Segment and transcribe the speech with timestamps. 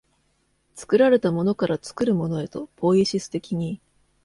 [0.73, 3.79] 作られたものから作るものへと、ポイエシス的に、